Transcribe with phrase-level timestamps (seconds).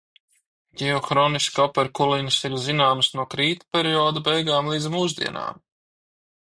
[0.81, 5.67] Ģeohronoloģiski operkulinas ir zināmas no krīta perioda beigām līdz mūsdienām.